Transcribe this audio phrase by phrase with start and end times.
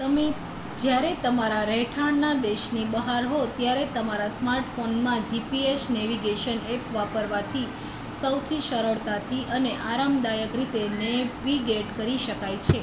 [0.00, 0.24] તમે
[0.80, 7.64] જ્યારે તમારા રહેઠાણના દેશની બહાર હો ત્યારે તમારા સ્માર્ટફોનમાં gps નૅવિગેશન ઍપ વાપરવાથી
[8.18, 12.82] સૌથી સરળતાથી અને આરામદાયક રીતે નૅવિગેટ કરી શકાય છે